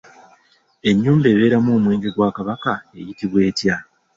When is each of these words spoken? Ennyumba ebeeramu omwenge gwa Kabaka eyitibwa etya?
Ennyumba 0.89 1.27
ebeeramu 1.33 1.69
omwenge 1.77 2.09
gwa 2.15 2.29
Kabaka 2.35 2.73
eyitibwa 2.99 3.39
etya? 3.49 3.75